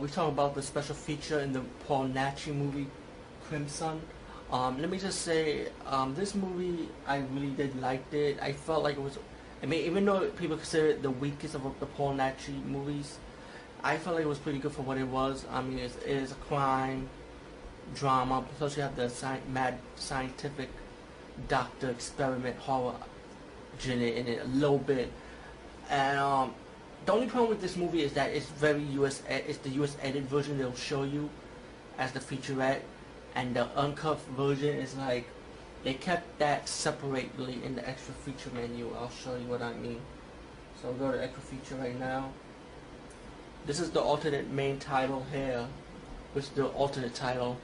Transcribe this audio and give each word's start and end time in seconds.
we 0.00 0.08
talk 0.08 0.28
about 0.28 0.54
the 0.54 0.62
special 0.62 0.94
feature 0.94 1.40
in 1.40 1.52
the 1.52 1.60
Paul 1.86 2.08
Naschy 2.08 2.54
movie, 2.54 2.86
Crimson. 3.48 4.00
Um, 4.50 4.80
let 4.80 4.90
me 4.90 4.98
just 4.98 5.22
say, 5.22 5.68
um, 5.86 6.14
this 6.14 6.34
movie 6.34 6.88
I 7.06 7.18
really 7.32 7.50
did 7.50 7.80
like 7.80 8.12
it. 8.12 8.38
I 8.40 8.52
felt 8.52 8.82
like 8.82 8.96
it 8.96 9.02
was, 9.02 9.18
I 9.62 9.66
mean, 9.66 9.84
even 9.84 10.04
though 10.04 10.28
people 10.30 10.56
consider 10.56 10.88
it 10.88 11.02
the 11.02 11.10
weakest 11.10 11.54
of 11.54 11.62
the 11.80 11.86
Paul 11.86 12.14
Naschy 12.14 12.64
movies, 12.64 13.18
I 13.82 13.96
felt 13.96 14.16
like 14.16 14.24
it 14.24 14.28
was 14.28 14.38
pretty 14.38 14.58
good 14.58 14.72
for 14.72 14.82
what 14.82 14.98
it 14.98 15.06
was. 15.06 15.44
I 15.50 15.60
mean, 15.62 15.78
it 15.78 15.92
is 16.06 16.32
a 16.32 16.36
crime 16.36 17.08
drama. 17.94 18.44
Plus, 18.58 18.76
you 18.76 18.82
have 18.82 18.96
the 18.96 19.06
sci- 19.10 19.40
mad 19.52 19.78
scientific 19.96 20.68
doctor 21.48 21.90
experiment 21.90 22.56
horror 22.58 22.94
in 23.84 24.00
it 24.00 24.40
a 24.42 24.46
little 24.48 24.78
bit. 24.78 25.10
And 25.90 26.18
um, 26.18 26.54
the 27.04 27.12
only 27.12 27.26
problem 27.26 27.50
with 27.50 27.60
this 27.60 27.76
movie 27.76 28.02
is 28.02 28.12
that 28.12 28.30
it's 28.30 28.46
very 28.46 28.82
US. 29.00 29.22
Eh, 29.28 29.40
it's 29.48 29.58
the 29.58 29.70
US 29.82 29.96
edited 30.00 30.28
version 30.28 30.58
they'll 30.58 30.74
show 30.74 31.02
you 31.02 31.28
as 31.98 32.12
the 32.12 32.20
featurette, 32.20 32.80
and 33.34 33.54
the 33.54 33.66
uncut 33.76 34.20
version 34.36 34.76
is 34.76 34.94
like 34.96 35.26
they 35.84 35.94
kept 35.94 36.38
that 36.38 36.68
separately 36.68 37.58
in 37.64 37.74
the 37.74 37.88
extra 37.88 38.14
feature 38.14 38.50
menu. 38.54 38.94
I'll 38.96 39.10
show 39.10 39.34
you 39.34 39.46
what 39.46 39.62
I 39.62 39.72
mean. 39.74 40.00
So 40.80 40.88
I'll 40.88 40.94
go 40.94 41.10
to 41.10 41.22
extra 41.22 41.42
feature 41.42 41.74
right 41.74 41.98
now. 41.98 42.30
This 43.66 43.80
is 43.80 43.90
the 43.90 44.00
alternate 44.00 44.50
main 44.50 44.78
title 44.78 45.26
here, 45.32 45.66
which 46.34 46.44
is 46.44 46.50
the 46.50 46.66
alternate 46.66 47.14
title, 47.14 47.56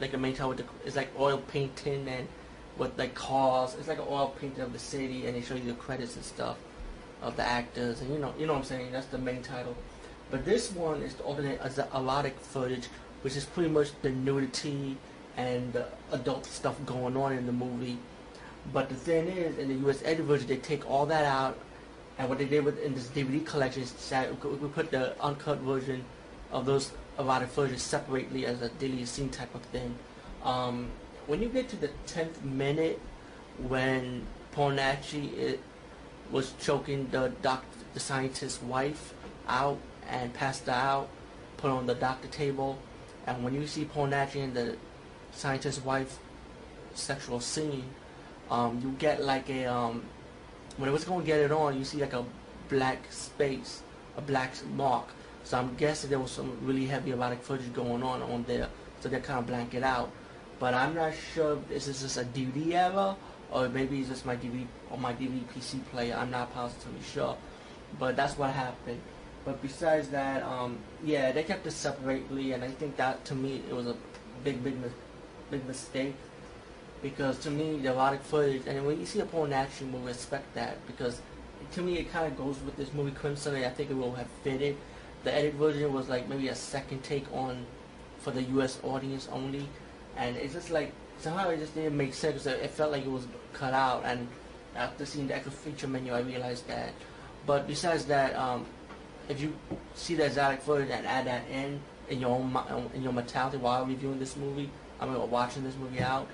like 0.00 0.10
the 0.12 0.18
main 0.18 0.32
title 0.32 0.50
with 0.50 0.58
the, 0.58 0.64
it's 0.84 0.96
like 0.96 1.08
oil 1.18 1.38
painting 1.38 2.08
and 2.08 2.28
with 2.76 2.98
like 2.98 3.14
cars. 3.14 3.74
It's 3.78 3.88
like 3.88 3.98
an 3.98 4.06
oil 4.08 4.34
painting 4.38 4.60
of 4.60 4.74
the 4.74 4.78
city, 4.78 5.26
and 5.26 5.34
they 5.34 5.40
show 5.40 5.54
you 5.54 5.64
the 5.64 5.74
credits 5.74 6.16
and 6.16 6.24
stuff 6.24 6.58
of 7.22 7.36
the 7.36 7.42
actors, 7.42 8.00
and 8.00 8.12
you 8.12 8.18
know, 8.18 8.34
you 8.38 8.46
know 8.46 8.54
what 8.54 8.60
I'm 8.60 8.64
saying. 8.64 8.92
That's 8.92 9.06
the 9.06 9.18
main 9.18 9.42
title. 9.42 9.76
But 10.30 10.44
this 10.44 10.72
one 10.72 11.02
is 11.02 11.14
the 11.14 11.24
alternate 11.24 11.60
as 11.60 11.76
the 11.76 11.86
erotic 11.94 12.38
footage, 12.40 12.88
which 13.22 13.36
is 13.36 13.44
pretty 13.44 13.70
much 13.70 13.90
the 14.02 14.10
nudity 14.10 14.96
and 15.36 15.72
the 15.72 15.86
adult 16.10 16.46
stuff 16.46 16.76
going 16.86 17.16
on 17.16 17.32
in 17.32 17.46
the 17.46 17.52
movie. 17.52 17.98
But 18.72 18.88
the 18.88 18.94
thing 18.94 19.28
is, 19.28 19.58
in 19.58 19.68
the 19.68 19.74
U.S. 19.86 20.02
edited 20.04 20.26
version, 20.26 20.48
they 20.48 20.56
take 20.56 20.88
all 20.88 21.06
that 21.06 21.24
out, 21.24 21.58
and 22.18 22.28
what 22.28 22.38
they 22.38 22.44
did 22.44 22.64
with 22.64 22.78
in 22.78 22.94
this 22.94 23.08
DVD 23.08 23.44
collection 23.44 23.82
is 23.82 23.92
that 24.10 24.30
we 24.44 24.68
put 24.68 24.90
the 24.90 25.20
uncut 25.22 25.58
version 25.58 26.04
of 26.50 26.66
those 26.66 26.92
erotic 27.18 27.48
footage 27.48 27.78
separately 27.78 28.46
as 28.46 28.62
a 28.62 28.68
daily 28.70 29.04
scene 29.04 29.30
type 29.30 29.54
of 29.54 29.62
thing. 29.62 29.94
Um, 30.44 30.90
when 31.26 31.42
you 31.42 31.48
get 31.48 31.68
to 31.70 31.76
the 31.76 31.88
tenth 32.06 32.42
minute, 32.44 33.00
when 33.58 34.26
it, 34.56 35.60
was 36.32 36.54
choking 36.60 37.08
the 37.10 37.30
doc, 37.42 37.64
the 37.94 38.00
scientist's 38.00 38.60
wife 38.62 39.14
out 39.46 39.78
and 40.08 40.32
passed 40.32 40.68
out, 40.68 41.08
put 41.58 41.70
on 41.70 41.86
the 41.86 41.94
doctor 41.94 42.28
table, 42.28 42.78
and 43.26 43.44
when 43.44 43.54
you 43.54 43.66
see 43.66 43.84
Naschy 43.84 44.42
and 44.42 44.54
the 44.54 44.76
scientist's 45.30 45.84
wife 45.84 46.18
sexual 46.94 47.38
scene, 47.38 47.84
um, 48.50 48.80
you 48.82 48.90
get 48.98 49.22
like 49.22 49.48
a 49.48 49.66
um, 49.66 50.02
when 50.78 50.88
it 50.88 50.92
was 50.92 51.04
going 51.04 51.20
to 51.20 51.26
get 51.26 51.40
it 51.40 51.52
on, 51.52 51.78
you 51.78 51.84
see 51.84 51.98
like 51.98 52.14
a 52.14 52.24
black 52.68 53.12
space, 53.12 53.82
a 54.16 54.20
black 54.20 54.52
mark. 54.74 55.08
So 55.44 55.58
I'm 55.58 55.74
guessing 55.74 56.10
there 56.10 56.18
was 56.18 56.30
some 56.30 56.56
really 56.62 56.86
heavy 56.86 57.10
erotic 57.10 57.42
footage 57.42 57.72
going 57.72 58.02
on 58.02 58.22
on 58.22 58.44
there, 58.48 58.68
so 59.00 59.08
they 59.08 59.20
kind 59.20 59.38
of 59.40 59.46
blank 59.46 59.74
it 59.74 59.82
out. 59.82 60.10
But 60.62 60.74
I'm 60.74 60.94
not 60.94 61.12
sure 61.34 61.54
if 61.54 61.68
this 61.68 61.88
is 61.88 62.02
just 62.02 62.18
a 62.18 62.22
DVD 62.22 62.74
error 62.74 63.16
or 63.50 63.68
maybe 63.68 63.98
it's 63.98 64.10
just 64.10 64.24
my 64.24 64.36
DVD 64.36 64.64
or 64.92 64.96
my 64.96 65.12
DVD 65.12 65.42
PC 65.52 65.84
player. 65.86 66.14
I'm 66.16 66.30
not 66.30 66.54
positively 66.54 67.00
sure, 67.02 67.36
but 67.98 68.14
that's 68.14 68.38
what 68.38 68.50
happened. 68.50 69.00
But 69.44 69.60
besides 69.60 70.10
that, 70.10 70.44
um, 70.44 70.78
yeah, 71.02 71.32
they 71.32 71.42
kept 71.42 71.66
it 71.66 71.72
separately, 71.72 72.52
and 72.52 72.62
I 72.62 72.68
think 72.68 72.96
that 72.96 73.24
to 73.24 73.34
me 73.34 73.60
it 73.68 73.74
was 73.74 73.88
a 73.88 73.96
big, 74.44 74.62
big, 74.62 74.76
big 75.50 75.66
mistake 75.66 76.14
because 77.02 77.40
to 77.40 77.50
me 77.50 77.80
the 77.80 77.92
erotic 77.92 78.22
footage, 78.22 78.62
and 78.68 78.86
when 78.86 79.00
you 79.00 79.06
see 79.06 79.18
a 79.18 79.26
porn 79.26 79.52
action 79.52 79.90
movie, 79.90 80.06
respect 80.06 80.54
that 80.54 80.76
because 80.86 81.20
to 81.72 81.82
me 81.82 81.98
it 81.98 82.12
kind 82.12 82.30
of 82.30 82.38
goes 82.38 82.60
with 82.60 82.76
this 82.76 82.92
movie 82.92 83.10
Crimson. 83.10 83.56
And 83.56 83.64
I 83.64 83.70
think 83.70 83.90
it 83.90 83.94
will 83.94 84.14
have 84.14 84.28
fitted. 84.44 84.76
The 85.24 85.34
edit 85.34 85.54
version 85.54 85.92
was 85.92 86.08
like 86.08 86.28
maybe 86.28 86.46
a 86.46 86.54
second 86.54 87.02
take 87.02 87.26
on 87.32 87.66
for 88.20 88.30
the 88.30 88.42
U.S. 88.54 88.78
audience 88.84 89.28
only, 89.32 89.68
and 90.16 90.36
it's 90.36 90.54
just 90.54 90.70
like 90.70 90.92
somehow 91.18 91.48
it 91.50 91.58
just 91.58 91.74
didn't 91.74 91.96
make 91.96 92.14
sense. 92.14 92.46
It 92.46 92.70
felt 92.70 92.92
like 92.92 93.04
it 93.04 93.10
was 93.10 93.26
cut 93.52 93.74
out, 93.74 94.02
and 94.04 94.28
after 94.74 95.04
seeing 95.06 95.28
the 95.28 95.34
actual 95.34 95.52
feature 95.52 95.86
menu, 95.86 96.12
I 96.12 96.20
realized 96.20 96.66
that. 96.68 96.92
But 97.46 97.66
besides 97.66 98.04
that, 98.06 98.36
um, 98.36 98.66
if 99.28 99.40
you 99.40 99.52
see 99.94 100.14
the 100.14 100.26
exotic 100.26 100.60
footage 100.60 100.90
and 100.90 101.06
add 101.06 101.26
that 101.26 101.48
in 101.48 101.80
in 102.08 102.20
your 102.20 102.30
own 102.30 102.90
in 102.94 103.02
your 103.02 103.12
mentality 103.12 103.56
while 103.56 103.84
reviewing 103.86 104.18
this 104.18 104.36
movie, 104.36 104.70
I 105.00 105.06
mean, 105.06 105.30
watching 105.30 105.64
this 105.64 105.76
movie 105.76 106.00
out, 106.00 106.28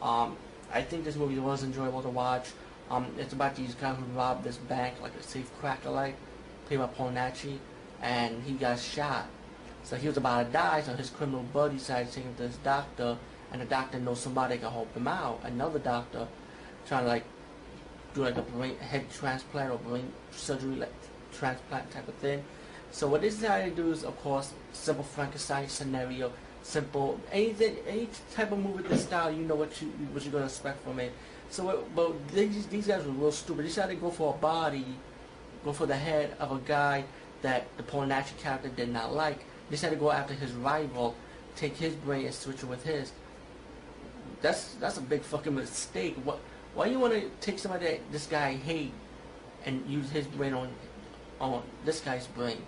um, 0.00 0.36
I 0.72 0.82
think 0.82 1.04
this 1.04 1.16
movie 1.16 1.38
was 1.38 1.62
enjoyable 1.62 2.02
to 2.02 2.08
watch. 2.08 2.48
Um, 2.90 3.06
it's 3.18 3.32
about 3.32 3.56
these 3.56 3.74
guys 3.74 3.96
who 3.96 4.04
robbed 4.16 4.44
this 4.44 4.56
bank, 4.56 4.96
like 5.02 5.14
a 5.18 5.22
safe 5.22 5.50
cracker, 5.58 5.90
like 5.90 6.14
played 6.66 6.80
by 6.80 6.86
Paul 6.86 7.12
Naschy, 7.12 7.58
and 8.02 8.42
he 8.42 8.52
got 8.52 8.78
shot. 8.78 9.26
So 9.84 9.96
he 9.96 10.08
was 10.08 10.16
about 10.16 10.46
to 10.46 10.52
die. 10.52 10.82
So 10.82 10.94
his 10.94 11.10
criminal 11.10 11.42
buddy 11.52 11.74
decided 11.74 12.08
to 12.08 12.14
take 12.14 12.24
him 12.24 12.34
to 12.36 12.44
his 12.44 12.56
doctor, 12.56 13.16
and 13.52 13.60
the 13.60 13.66
doctor 13.66 13.98
knows 13.98 14.20
somebody 14.20 14.58
can 14.58 14.70
help 14.70 14.94
him 14.94 15.08
out. 15.08 15.40
Another 15.44 15.78
doctor 15.78 16.26
trying 16.86 17.04
to 17.04 17.08
like 17.08 17.24
do 18.14 18.22
like 18.22 18.36
a 18.36 18.42
brain 18.42 18.76
head 18.78 19.10
transplant 19.10 19.70
or 19.70 19.78
brain 19.78 20.12
surgery 20.30 20.76
like 20.76 20.92
transplant 21.32 21.90
type 21.90 22.06
of 22.08 22.14
thing. 22.14 22.42
So 22.90 23.08
what 23.08 23.22
they 23.22 23.30
decided 23.30 23.76
to 23.76 23.82
do 23.82 23.90
is, 23.90 24.04
of 24.04 24.20
course, 24.22 24.52
simple 24.72 25.04
Frankenstein 25.04 25.68
scenario, 25.68 26.30
simple 26.62 27.18
anything, 27.32 27.76
any 27.88 28.08
type 28.34 28.52
of 28.52 28.58
movie 28.58 28.82
this 28.86 29.04
style, 29.04 29.32
you 29.32 29.42
know 29.44 29.54
what 29.54 29.80
you 29.80 29.88
what 30.12 30.22
you're 30.24 30.32
gonna 30.32 30.44
expect 30.44 30.84
from 30.84 31.00
it. 31.00 31.12
So, 31.48 31.84
but 31.94 32.28
these 32.28 32.66
these 32.66 32.86
guys 32.86 33.04
were 33.04 33.12
real 33.12 33.32
stupid. 33.32 33.64
They 33.64 33.68
decided 33.68 33.94
to 33.94 34.00
go 34.00 34.10
for 34.10 34.34
a 34.34 34.38
body, 34.38 34.86
go 35.64 35.72
for 35.72 35.86
the 35.86 35.96
head 35.96 36.36
of 36.38 36.52
a 36.52 36.58
guy 36.58 37.04
that 37.40 37.66
the 37.76 37.82
Paul 37.82 38.06
Naschy 38.06 38.38
character 38.38 38.68
did 38.68 38.90
not 38.90 39.14
like. 39.14 39.44
They 39.72 39.76
decided 39.76 39.94
to 39.94 40.00
go 40.00 40.12
after 40.12 40.34
his 40.34 40.52
rival, 40.52 41.14
take 41.56 41.78
his 41.78 41.94
brain 41.94 42.26
and 42.26 42.34
switch 42.34 42.62
it 42.62 42.66
with 42.66 42.84
his. 42.84 43.10
That's 44.42 44.74
that's 44.74 44.98
a 44.98 45.00
big 45.00 45.22
fucking 45.22 45.54
mistake. 45.54 46.14
What? 46.24 46.40
Why 46.74 46.86
you 46.88 46.98
want 46.98 47.14
to 47.14 47.30
take 47.40 47.58
somebody 47.58 47.86
that 47.86 48.12
this 48.12 48.26
guy 48.26 48.52
hate 48.52 48.92
and 49.64 49.82
use 49.88 50.10
his 50.10 50.26
brain 50.26 50.52
on 50.52 50.68
on 51.40 51.62
this 51.86 52.00
guy's 52.00 52.26
brain? 52.26 52.58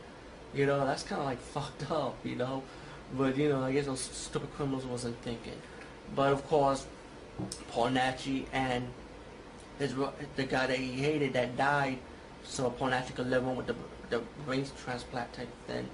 You 0.55 0.65
know, 0.65 0.87
that's 0.87 1.03
kind 1.03 1.21
of 1.21 1.27
like 1.27 1.43
fucked 1.43 1.91
up. 1.91 2.17
You 2.25 2.37
know, 2.37 2.63
but 3.13 3.37
you 3.37 3.51
know, 3.51 3.63
I 3.63 3.73
guess 3.73 3.85
those 3.85 4.01
stupid 4.01 4.55
criminals 4.55 4.87
wasn't 4.87 5.21
thinking. 5.21 5.61
But 6.17 6.33
of 6.33 6.49
course, 6.49 6.87
Paul 7.69 7.91
Naschy 7.91 8.47
and 8.51 8.89
his 9.79 9.95
the 10.37 10.45
guy 10.45 10.69
that 10.69 10.79
he 10.79 10.93
hated 10.93 11.35
that 11.35 11.55
died, 11.59 11.99
so 12.45 12.71
Paul 12.71 12.93
Naschy 12.93 13.15
could 13.15 13.29
live 13.29 13.47
on 13.47 13.57
with 13.57 13.67
the 13.67 13.77
the 14.09 14.23
brain 14.47 14.65
transplant 14.83 15.31
type 15.35 15.51
thing. 15.67 15.87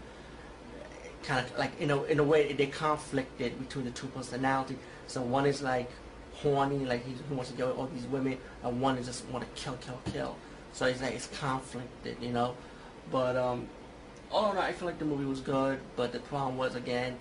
Kind 1.23 1.45
of 1.45 1.59
like 1.59 1.79
in 1.81 1.91
a 1.91 2.03
in 2.05 2.19
a 2.19 2.25
way 2.25 2.53
they 2.53 2.67
conflicted 2.67 3.59
between 3.59 3.85
the 3.85 3.91
two 3.91 4.07
personalities. 4.09 4.79
So 5.07 5.21
one 5.21 5.47
is 5.47 5.61
like 5.61 5.91
horny, 6.43 6.85
like 6.87 7.05
he, 7.05 7.15
wants 7.35 7.51
to 7.51 7.57
get 7.57 7.67
with 7.67 7.77
all 7.77 7.87
these 7.87 8.07
women, 8.07 8.39
and 8.63 8.81
one 8.81 8.97
is 8.97 9.07
just 9.07 9.27
want 9.27 9.45
to 9.45 9.63
kill, 9.63 9.75
kill, 9.75 10.01
kill. 10.13 10.37
So 10.73 10.87
it's 10.87 11.03
like 11.03 11.15
it's 11.15 11.29
conflicted, 11.39 12.17
you 12.21 12.31
know. 12.31 12.57
But 13.11 13.37
um, 13.37 13.69
all 14.31 14.53
in 14.53 14.57
all, 14.57 14.63
I 14.63 14.73
feel 14.73 14.87
like 14.87 14.99
the 14.99 15.05
movie 15.05 15.25
was 15.25 15.41
good. 15.41 15.81
But 15.97 16.13
the 16.13 16.21
problem 16.21 16.57
was 16.57 16.75
again, 16.75 17.19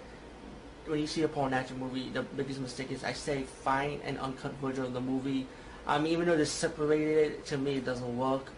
when 0.85 0.99
you 0.99 1.07
see 1.07 1.23
a 1.23 1.27
Paul 1.27 1.49
Naschy 1.49 1.77
movie, 1.77 2.09
the 2.09 2.21
biggest 2.23 2.59
mistake 2.59 2.91
is 2.91 3.03
I 3.03 3.13
say 3.13 3.43
find 3.43 4.01
an 4.03 4.17
uncut 4.17 4.53
version 4.61 4.85
of 4.85 4.93
the 4.93 5.01
movie. 5.01 5.47
I 5.87 5.97
mean, 5.97 6.13
even 6.13 6.27
though 6.27 6.37
they're 6.37 6.45
separated, 6.45 7.45
to 7.45 7.57
me 7.57 7.77
it 7.77 7.85
doesn't 7.85 8.17
work. 8.17 8.51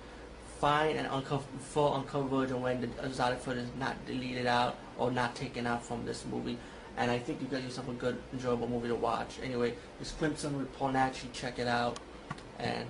Find 0.62 0.96
an 0.96 1.08
uncut, 1.08 1.42
full 1.60 1.92
uncut 1.92 2.25
version 2.25 2.62
when 2.62 2.81
the 2.81 2.90
exotic 3.04 3.40
footage 3.40 3.63
is 3.63 3.69
not 3.80 3.96
deleted 4.06 4.46
out 4.46 4.75
or 5.00 5.10
not 5.10 5.34
taken 5.34 5.66
out 5.66 5.84
from 5.84 6.06
this 6.06 6.24
movie. 6.31 6.56
And 6.98 7.10
I 7.10 7.18
think 7.18 7.42
you 7.42 7.48
got 7.48 7.63
yourself 7.63 7.90
a 7.90 7.94
good, 7.94 8.22
enjoyable 8.31 8.68
movie 8.68 8.90
to 8.90 8.96
watch. 8.96 9.40
Anyway, 9.42 9.74
it's 10.00 10.12
Crimson 10.12 10.56
with 10.56 10.72
Paul 10.78 10.92
Naschy. 10.92 11.34
Check 11.34 11.58
it 11.58 11.68
out. 11.68 11.98
And 12.60 12.86